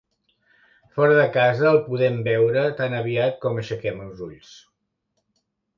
[0.95, 4.53] Fora de casa el podem veure tan aviat com aixequem els ulls.